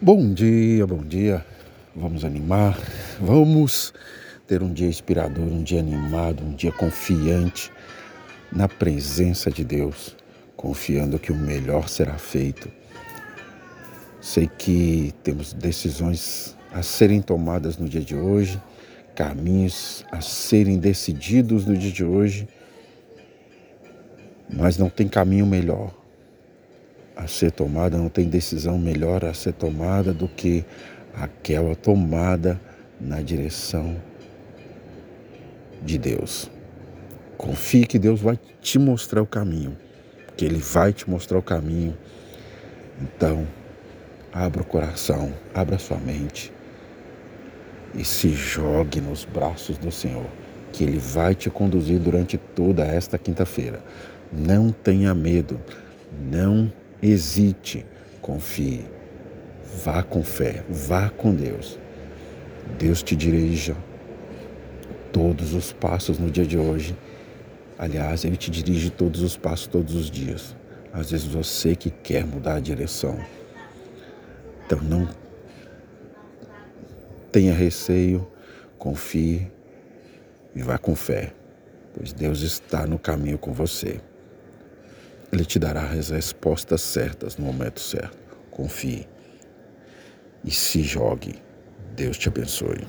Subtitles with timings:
[0.00, 1.44] Bom dia, bom dia.
[1.92, 2.78] Vamos animar,
[3.20, 3.92] vamos
[4.46, 7.72] ter um dia inspirador, um dia animado, um dia confiante
[8.52, 10.16] na presença de Deus,
[10.56, 12.70] confiando que o melhor será feito.
[14.20, 18.62] Sei que temos decisões a serem tomadas no dia de hoje,
[19.16, 22.46] caminhos a serem decididos no dia de hoje,
[24.48, 25.92] mas não tem caminho melhor
[27.18, 30.64] a ser tomada, não tem decisão melhor a ser tomada do que
[31.12, 32.60] aquela tomada
[33.00, 33.96] na direção
[35.82, 36.48] de Deus.
[37.36, 39.76] Confie que Deus vai te mostrar o caminho,
[40.36, 41.98] que Ele vai te mostrar o caminho.
[43.02, 43.46] Então,
[44.32, 46.52] abra o coração, abra sua mente
[47.94, 50.26] e se jogue nos braços do Senhor,
[50.72, 53.82] que Ele vai te conduzir durante toda esta quinta-feira.
[54.32, 55.60] Não tenha medo,
[56.30, 56.70] não
[57.02, 57.84] hesite,
[58.20, 58.84] confie.
[59.84, 61.78] Vá com fé, vá com Deus.
[62.78, 63.76] Deus te dirija
[65.12, 66.96] todos os passos no dia de hoje.
[67.78, 70.56] Aliás, Ele te dirige todos os passos todos os dias.
[70.92, 73.18] Às vezes você que quer mudar a direção.
[74.66, 75.08] Então não
[77.30, 78.26] tenha receio,
[78.78, 79.50] confie
[80.54, 81.32] e vá com fé,
[81.94, 84.00] pois Deus está no caminho com você.
[85.30, 88.16] Ele te dará as respostas certas no momento certo.
[88.50, 89.06] Confie
[90.44, 91.42] e se jogue.
[91.94, 92.86] Deus te abençoe.